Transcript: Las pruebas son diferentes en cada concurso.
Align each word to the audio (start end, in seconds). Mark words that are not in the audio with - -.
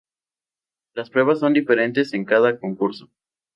Las 0.95 1.11
pruebas 1.11 1.37
son 1.37 1.53
diferentes 1.53 2.11
en 2.15 2.25
cada 2.25 2.59
concurso. 2.59 3.07